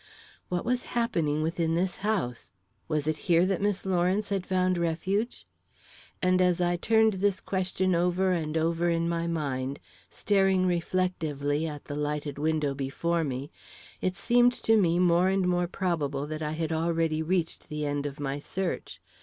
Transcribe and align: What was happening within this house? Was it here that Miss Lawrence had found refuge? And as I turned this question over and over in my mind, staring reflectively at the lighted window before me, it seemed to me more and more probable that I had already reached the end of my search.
What 0.49 0.65
was 0.65 0.81
happening 0.97 1.43
within 1.43 1.75
this 1.75 1.97
house? 1.97 2.51
Was 2.87 3.05
it 3.05 3.17
here 3.29 3.45
that 3.45 3.61
Miss 3.61 3.85
Lawrence 3.85 4.29
had 4.29 4.47
found 4.47 4.79
refuge? 4.79 5.45
And 6.23 6.41
as 6.41 6.59
I 6.59 6.75
turned 6.75 7.13
this 7.21 7.39
question 7.39 7.93
over 7.93 8.31
and 8.31 8.57
over 8.57 8.89
in 8.89 9.07
my 9.07 9.27
mind, 9.27 9.79
staring 10.09 10.65
reflectively 10.65 11.67
at 11.67 11.85
the 11.85 11.95
lighted 11.95 12.39
window 12.39 12.73
before 12.73 13.23
me, 13.23 13.51
it 14.01 14.15
seemed 14.15 14.53
to 14.53 14.75
me 14.75 14.97
more 14.97 15.27
and 15.29 15.47
more 15.47 15.67
probable 15.67 16.25
that 16.25 16.41
I 16.41 16.53
had 16.53 16.71
already 16.71 17.21
reached 17.21 17.69
the 17.69 17.85
end 17.85 18.07
of 18.07 18.19
my 18.19 18.39
search. 18.39 18.99